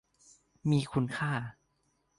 [0.69, 1.31] มีคุณค่า